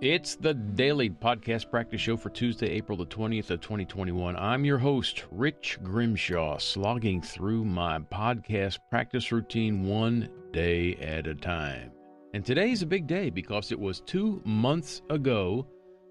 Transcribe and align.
It's 0.00 0.36
the 0.36 0.54
daily 0.54 1.10
podcast 1.10 1.72
practice 1.72 2.00
show 2.00 2.16
for 2.16 2.30
Tuesday, 2.30 2.68
April 2.70 2.96
the 2.96 3.04
20th 3.04 3.50
of 3.50 3.60
2021. 3.60 4.36
I'm 4.36 4.64
your 4.64 4.78
host, 4.78 5.24
Rich 5.32 5.80
Grimshaw, 5.82 6.58
slogging 6.58 7.20
through 7.20 7.64
my 7.64 7.98
podcast 7.98 8.78
practice 8.90 9.32
routine 9.32 9.82
one 9.82 10.28
day 10.52 10.94
at 10.94 11.26
a 11.26 11.34
time. 11.34 11.90
And 12.32 12.46
today's 12.46 12.82
a 12.82 12.86
big 12.86 13.08
day 13.08 13.28
because 13.28 13.72
it 13.72 13.80
was 13.80 14.00
two 14.02 14.40
months 14.44 15.02
ago, 15.10 15.66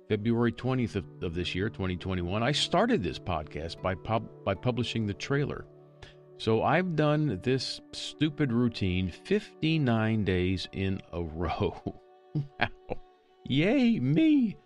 February 0.10 0.51
20th 0.51 0.97
of, 0.97 1.06
of 1.21 1.33
this 1.33 1.56
year, 1.56 1.69
2021, 1.69 2.43
I 2.43 2.51
started 2.51 3.01
this 3.01 3.19
podcast 3.19 3.82
by, 3.82 3.96
pub, 3.96 4.28
by 4.43 4.54
publishing 4.54 5.07
the 5.07 5.14
trailer. 5.14 5.65
So 6.38 6.61
I've 6.61 6.97
done 6.97 7.39
this 7.42 7.79
stupid 7.93 8.51
routine 8.51 9.10
59 9.10 10.25
days 10.25 10.68
in 10.74 11.00
a 11.14 11.24
row. 11.24 11.82
wow. 12.36 12.68
Yay, 13.50 13.97
me! 13.97 14.57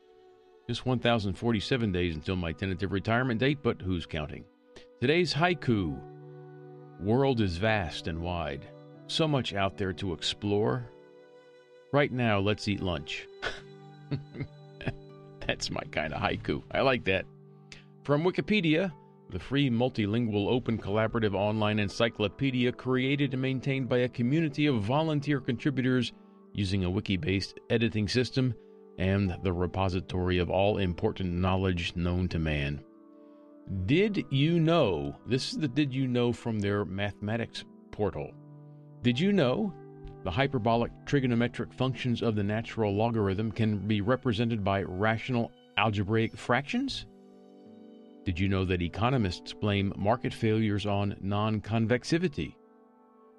Just 0.67 0.87
1,047 0.87 1.91
days 1.91 2.15
until 2.15 2.35
my 2.35 2.51
tentative 2.51 2.91
retirement 2.91 3.39
date, 3.39 3.59
but 3.61 3.79
who's 3.79 4.07
counting? 4.07 4.43
Today's 4.99 5.31
haiku 5.33 5.99
World 6.99 7.41
is 7.41 7.57
vast 7.57 8.07
and 8.07 8.19
wide. 8.19 8.65
So 9.05 9.27
much 9.27 9.53
out 9.53 9.77
there 9.77 9.93
to 9.93 10.13
explore. 10.13 10.89
Right 11.93 12.11
now, 12.11 12.39
let's 12.39 12.67
eat 12.67 12.81
lunch. 12.81 13.27
That's 15.47 15.69
my 15.69 15.83
kind 15.91 16.13
of 16.13 16.21
haiku. 16.21 16.63
I 16.71 16.81
like 16.81 17.03
that. 17.05 17.25
From 18.03 18.23
Wikipedia, 18.23 18.91
the 19.29 19.39
free 19.39 19.69
multilingual 19.69 20.47
open 20.47 20.79
collaborative 20.79 21.35
online 21.35 21.77
encyclopedia 21.77 22.71
created 22.71 23.33
and 23.33 23.41
maintained 23.43 23.89
by 23.89 23.99
a 23.99 24.09
community 24.09 24.65
of 24.65 24.81
volunteer 24.81 25.39
contributors 25.39 26.13
using 26.53 26.83
a 26.83 26.89
wiki 26.89 27.17
based 27.17 27.59
editing 27.69 28.07
system 28.07 28.55
and 29.01 29.35
the 29.41 29.51
repository 29.51 30.37
of 30.37 30.51
all 30.51 30.77
important 30.77 31.33
knowledge 31.33 31.95
known 31.95 32.27
to 32.27 32.37
man. 32.37 32.79
Did 33.87 34.23
you 34.29 34.59
know? 34.59 35.17
This 35.25 35.51
is 35.51 35.57
the 35.57 35.67
Did 35.67 35.91
You 35.91 36.07
Know 36.07 36.31
from 36.31 36.59
their 36.59 36.85
mathematics 36.85 37.65
portal. 37.89 38.31
Did 39.01 39.19
you 39.19 39.33
know 39.33 39.73
the 40.23 40.29
hyperbolic 40.29 40.91
trigonometric 41.07 41.73
functions 41.73 42.21
of 42.21 42.35
the 42.35 42.43
natural 42.43 42.95
logarithm 42.95 43.51
can 43.51 43.79
be 43.87 44.01
represented 44.01 44.63
by 44.63 44.83
rational 44.83 45.51
algebraic 45.77 46.37
fractions? 46.37 47.07
Did 48.23 48.39
you 48.39 48.47
know 48.47 48.65
that 48.65 48.83
economists 48.83 49.51
blame 49.51 49.93
market 49.97 50.31
failures 50.31 50.85
on 50.85 51.15
non 51.21 51.59
convexivity? 51.59 52.53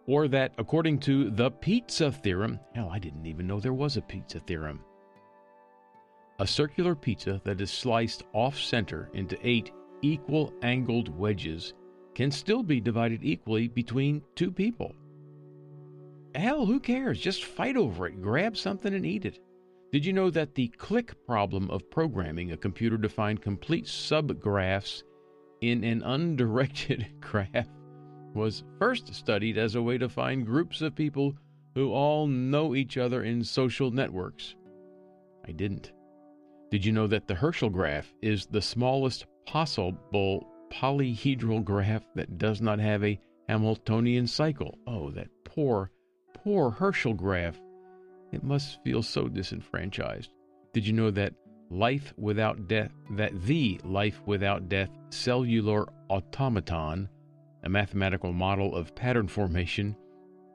Or 0.09 0.27
that, 0.27 0.55
according 0.59 0.99
to 1.01 1.31
the 1.31 1.53
pizza 1.53 2.11
theorem, 2.11 2.59
hell, 2.75 2.91
I 2.91 2.99
didn't 2.99 3.27
even 3.27 3.47
know 3.47 3.61
there 3.61 3.73
was 3.73 3.97
a 3.97 4.03
pizza 4.03 4.41
theorem. 4.41 4.81
A 6.43 6.47
circular 6.47 6.97
pizza 6.97 7.41
that 7.45 7.61
is 7.61 7.71
sliced 7.71 8.25
off 8.33 8.59
center 8.59 9.09
into 9.15 9.39
eight 9.45 9.71
equal 10.01 10.53
angled 10.62 11.09
wedges 11.17 11.73
can 12.17 12.33
still 12.33 12.65
be 12.65 12.81
divided 12.81 13.21
equally 13.23 13.69
between 13.69 14.23
two 14.35 14.51
people. 14.51 14.93
Hell, 16.35 16.67
who 16.67 16.81
cares? 16.81 17.20
Just 17.20 17.45
fight 17.45 17.77
over 17.77 18.09
it, 18.09 18.20
grab 18.20 18.57
something 18.57 18.93
and 18.93 19.07
eat 19.07 19.25
it. 19.25 19.39
Did 19.93 20.05
you 20.05 20.13
know 20.13 20.31
that 20.31 20.57
the 20.57 20.67
clique 20.67 21.15
problem 21.29 21.70
of 21.70 21.89
programming 21.93 22.51
a 22.51 22.57
computer 22.57 22.98
to 22.98 23.09
find 23.09 23.41
complete 23.41 23.85
subgraphs 23.85 25.05
in 25.61 25.85
an 25.85 26.03
undirected 26.03 27.07
graph 27.20 27.69
was 28.35 28.65
first 28.81 29.15
studied 29.15 29.59
as 29.59 29.77
a 29.77 29.83
way 29.83 29.97
to 29.97 30.09
find 30.09 30.45
groups 30.45 30.83
of 30.83 30.97
people 30.97 31.35
who 31.77 31.93
all 31.93 32.27
know 32.27 32.75
each 32.75 32.98
other 32.98 33.23
in 33.23 33.45
social 33.45 33.93
networks? 33.93 34.57
I 35.47 35.53
didn't. 35.53 35.93
Did 36.73 36.87
you 36.87 36.92
know 36.92 37.06
that 37.09 37.28
the 37.28 37.34
Herschel 37.34 37.69
graph 37.69 38.15
is 38.23 38.47
the 38.47 38.63
smallest 38.63 39.27
possible 39.45 40.48
polyhedral 40.70 41.63
graph 41.63 42.02
that 42.14 42.39
does 42.39 42.63
not 42.63 42.79
have 42.79 43.05
a 43.05 43.20
Hamiltonian 43.47 44.27
cycle? 44.27 44.79
Oh, 44.86 45.11
that 45.11 45.29
poor, 45.45 45.91
poor 46.33 46.70
Herschel 46.70 47.13
graph. 47.13 47.61
It 48.33 48.42
must 48.42 48.83
feel 48.83 49.02
so 49.02 49.29
disenfranchised. 49.29 50.30
Did 50.73 50.86
you 50.86 50.95
know 50.95 51.11
that 51.11 51.35
life 51.69 52.14
without 52.17 52.69
death, 52.69 52.91
that 53.11 53.39
the 53.42 53.79
life 53.85 54.23
without 54.24 54.70
death 54.70 54.89
cellular 55.11 55.86
automaton, 56.08 57.07
a 57.64 57.68
mathematical 57.68 58.33
model 58.33 58.74
of 58.74 58.95
pattern 58.95 59.29
formation, 59.29 59.95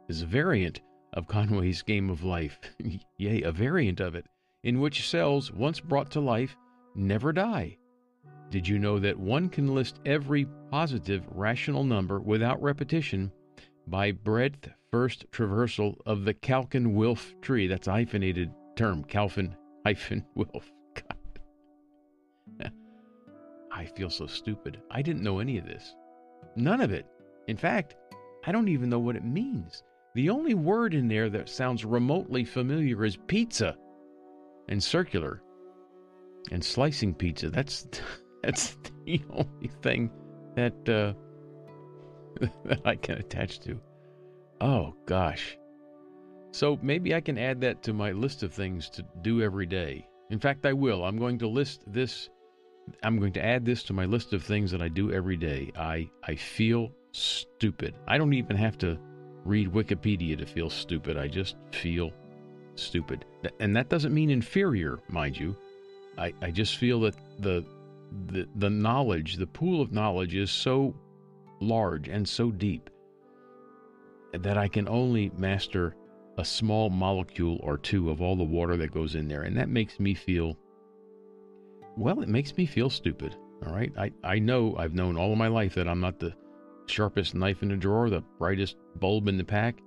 is 0.09 0.24
a 0.24 0.25
variant 0.25 0.81
of 1.13 1.28
Conway's 1.28 1.84
game 1.84 2.09
of 2.09 2.24
life? 2.24 2.59
Yea, 3.18 3.44
a 3.44 3.52
variant 3.52 4.00
of 4.00 4.16
it 4.16 4.25
in 4.68 4.82
which 4.82 5.08
cells, 5.08 5.50
once 5.54 5.80
brought 5.80 6.12
to 6.12 6.20
life, 6.20 6.58
never 6.94 7.32
die. 7.32 7.78
Did 8.50 8.68
you 8.68 8.78
know 8.78 9.00
that 9.00 9.18
one 9.18 9.48
can 9.48 9.74
list 9.74 10.02
every 10.06 10.46
positive 10.70 11.24
rational 11.32 11.86
number 11.86 12.20
without 12.20 12.62
repetition 12.62 13.32
by 13.88 14.12
breadth 14.12 14.70
first 14.92 15.26
traversal 15.32 15.96
of 16.06 16.26
the 16.26 16.34
Calkin 16.34 16.96
Wilf 16.96 17.34
tree? 17.42 17.66
That's 17.68 17.88
a 17.88 17.94
hyphenated 17.94 18.52
term, 18.76 19.06
Calvin 19.06 19.56
hyphen 19.86 20.26
Wilf. 20.36 20.70
God. 20.96 21.40
I 23.72 23.86
feel 23.86 24.10
so 24.10 24.28
stupid. 24.28 24.82
I 24.92 25.02
didn't 25.02 25.24
know 25.24 25.40
any 25.40 25.58
of 25.58 25.66
this. 25.66 25.96
None 26.58 26.82
of 26.82 26.92
it. 26.92 27.06
In 27.48 27.56
fact, 27.56 27.96
I 28.46 28.52
don't 28.52 28.68
even 28.68 28.90
know 28.90 29.00
what 29.00 29.16
it 29.16 29.24
means. 29.24 29.84
The 30.14 30.30
only 30.30 30.56
word 30.56 30.94
in 30.94 31.08
there 31.08 31.30
that 31.30 31.48
sounds 31.48 31.86
remotely 31.86 32.44
familiar 32.44 33.06
is 33.06 33.16
pizza 33.28 33.78
and 34.70 34.84
circular 34.84 35.42
and 36.52 36.64
slicing 36.64 37.14
pizza. 37.14 37.50
That's 37.50 37.88
that's 38.44 38.78
the 39.06 39.22
only 39.32 39.72
thing 39.82 40.12
that 40.56 40.74
uh, 40.90 41.14
that 42.66 42.82
I 42.86 42.96
can 42.96 43.18
attach 43.18 43.60
to. 43.62 43.80
Oh 44.62 44.96
gosh. 45.06 45.58
So 46.52 46.80
maybe 46.82 47.14
I 47.14 47.22
can 47.22 47.38
add 47.38 47.62
that 47.62 47.84
to 47.84 47.94
my 47.94 48.12
list 48.12 48.42
of 48.42 48.54
things 48.54 48.90
to 48.92 49.06
do 49.22 49.42
every 49.42 49.66
day. 49.66 50.08
In 50.30 50.40
fact, 50.40 50.66
I 50.66 50.74
will. 50.74 51.04
I'm 51.04 51.18
going 51.18 51.38
to 51.40 51.48
list 51.48 51.84
this 51.86 52.30
I'm 53.04 53.20
going 53.20 53.34
to 53.34 53.46
add 53.46 53.66
this 53.66 53.84
to 53.84 53.94
my 53.94 54.06
list 54.06 54.34
of 54.34 54.44
things 54.44 54.72
that 54.72 54.82
I 54.82 54.88
do 54.88 55.12
every 55.12 55.38
day. 55.38 55.72
I 55.76 56.10
I 56.24 56.36
feel 56.36 56.92
stupid. 57.12 57.96
I 58.08 58.18
don't 58.18 58.34
even 58.34 58.56
have 58.56 58.78
to 58.80 58.98
read 59.44 59.72
Wikipedia 59.72 60.38
to 60.38 60.46
feel 60.46 60.70
stupid. 60.70 61.18
I 61.18 61.28
just 61.28 61.56
feel 61.72 62.12
stupid. 62.80 63.26
And 63.60 63.76
that 63.76 63.90
doesn't 63.90 64.14
mean 64.14 64.30
inferior, 64.30 65.00
mind 65.10 65.38
you. 65.38 65.56
I, 66.18 66.34
I 66.42 66.52
just 66.52 66.78
feel 66.78 67.02
that 67.02 67.16
the, 67.40 67.66
the 68.28 68.48
the 68.56 68.70
knowledge, 68.70 69.36
the 69.36 69.48
pool 69.48 69.82
of 69.82 69.92
knowledge 69.92 70.36
is 70.36 70.50
so 70.50 70.96
large 71.60 72.08
and 72.08 72.28
so 72.28 72.52
deep 72.52 72.90
that 74.34 74.58
I 74.58 74.68
can 74.68 74.88
only 74.88 75.32
master 75.38 75.96
a 76.38 76.46
small 76.46 76.90
molecule 76.90 77.60
or 77.64 77.78
two 77.78 78.10
of 78.10 78.22
all 78.22 78.36
the 78.36 78.44
water 78.44 78.78
that 78.78 78.92
goes 78.92 79.16
in 79.16 79.28
there. 79.28 79.44
And 79.44 79.58
that 79.58 79.70
makes 79.70 80.00
me 80.00 80.14
feel 80.14 80.58
well, 81.98 82.22
it 82.22 82.30
makes 82.30 82.56
me 82.56 82.66
feel 82.68 82.92
stupid. 82.92 83.36
All 83.66 83.74
right. 83.74 83.92
I, 83.98 84.12
I 84.24 84.38
know 84.38 84.76
I've 84.78 84.94
known 84.94 85.18
all 85.18 85.32
of 85.32 85.38
my 85.38 85.48
life 85.48 85.74
that 85.76 85.88
I'm 85.88 86.00
not 86.00 86.20
the 86.20 86.34
sharpest 86.86 87.34
knife 87.34 87.64
in 87.64 87.70
the 87.70 87.76
drawer, 87.76 88.10
the 88.10 88.22
brightest 88.38 88.78
bulb 88.98 89.28
in 89.28 89.38
the 89.38 89.44
pack. 89.44 89.80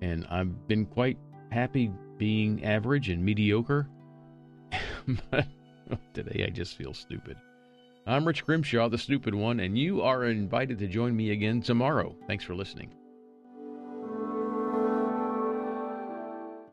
And 0.00 0.26
I've 0.28 0.66
been 0.66 0.86
quite 0.86 1.18
happy 1.52 1.92
being 2.22 2.62
average 2.62 3.08
and 3.08 3.24
mediocre. 3.24 3.88
but 5.32 5.44
today 6.14 6.44
I 6.46 6.50
just 6.50 6.76
feel 6.76 6.94
stupid. 6.94 7.36
I'm 8.06 8.24
Rich 8.24 8.44
Grimshaw, 8.46 8.88
the 8.88 8.96
stupid 8.96 9.34
one, 9.34 9.58
and 9.58 9.76
you 9.76 10.02
are 10.02 10.26
invited 10.26 10.78
to 10.78 10.86
join 10.86 11.16
me 11.16 11.32
again 11.32 11.60
tomorrow. 11.60 12.14
Thanks 12.28 12.44
for 12.44 12.54
listening. 12.54 12.92